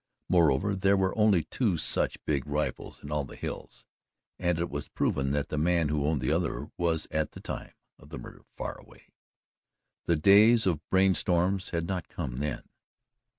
Moreover, 0.29 0.75
there 0.75 0.97
were 0.97 1.15
only 1.15 1.43
two 1.43 1.77
such 1.77 2.17
big 2.25 2.47
rifles 2.47 3.03
in 3.03 3.11
all 3.11 3.23
the 3.23 3.35
hills, 3.35 3.85
and 4.39 4.57
it 4.57 4.67
was 4.71 4.87
proven 4.87 5.29
that 5.29 5.49
the 5.49 5.59
man 5.59 5.89
who 5.89 6.07
owned 6.07 6.21
the 6.21 6.31
other 6.31 6.71
was 6.75 7.05
at 7.11 7.33
the 7.33 7.39
time 7.39 7.73
of 7.99 8.09
the 8.09 8.17
murder 8.17 8.41
far 8.57 8.79
away. 8.79 9.13
The 10.07 10.15
days 10.15 10.65
of 10.65 10.81
brain 10.89 11.13
storms 11.13 11.69
had 11.69 11.85
not 11.85 12.07
come 12.09 12.39
then. 12.39 12.63